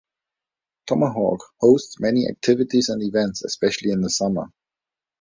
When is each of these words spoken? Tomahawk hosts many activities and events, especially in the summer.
Tomahawk 0.87 1.43
hosts 1.59 1.99
many 1.99 2.27
activities 2.27 2.89
and 2.89 3.03
events, 3.03 3.43
especially 3.43 3.91
in 3.91 4.01
the 4.01 4.09
summer. 4.09 4.47